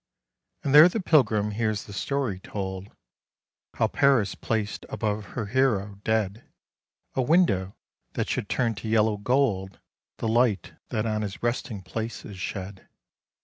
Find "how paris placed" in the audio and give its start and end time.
3.75-4.83